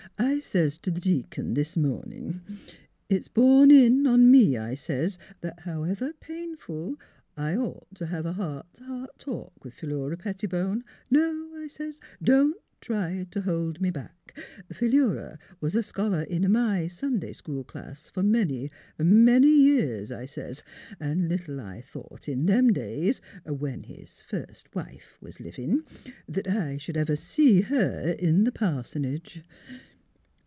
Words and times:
I 0.19 0.39
sez 0.39 0.77
t' 0.77 0.91
the 0.91 0.99
Deacon 0.99 1.53
this 1.55 1.75
mornin'. 1.77 2.41
* 2.75 3.09
It's 3.09 3.27
borne 3.27 3.71
in 3.71 4.05
upon 4.05 4.29
me,' 4.29 4.55
I 4.57 4.75
sez,' 4.75 5.17
that, 5.41 5.63
270 5.63 5.65
THE 5.65 5.65
HEAET 5.65 5.65
OF 5.65 5.65
PHILURA 5.65 5.73
however 5.73 6.13
painful, 6.19 6.99
I'd 7.37 7.57
ought 7.57 7.95
t' 7.95 8.05
have 8.05 8.25
a 8.27 8.33
heart 8.33 8.65
t' 8.75 8.83
heart 8.83 9.09
talk 9.17 9.63
with 9.63 9.73
Philura 9.73 10.17
Pettibone. 10.17 10.83
No,' 11.09 11.51
I 11.55 11.67
sez, 11.67 11.99
* 12.11 12.23
don't 12.23 12.57
try 12.81 13.25
to 13.31 13.41
hold 13.41 13.81
me 13.81 13.89
back. 13.89 14.37
Philura 14.71 15.39
was 15.59 15.75
a 15.75 15.81
scholar 15.83 16.21
in 16.23 16.51
my 16.51 16.87
Sunday 16.87 17.33
school 17.33 17.63
class 17.63 18.09
fer 18.09 18.21
many, 18.23 18.69
many 18.99 19.49
years,' 19.49 20.11
I 20.11 20.25
sez,' 20.27 20.61
an' 20.99 21.29
little 21.29 21.59
I 21.59 21.81
thought 21.81 22.27
in 22.29 22.45
them 22.45 22.73
days, 22.73 23.21
when 23.45 23.83
his 23.83 24.21
first 24.21 24.73
wife 24.75 25.17
was 25.19 25.39
livin', 25.39 25.83
that 26.27 26.47
I 26.47 26.77
sh'd 26.77 26.97
ever 26.97 27.15
see 27.15 27.61
her 27.61 28.15
in 28.19 28.43
the 28.43 28.51
pars'nage.' 28.51 29.41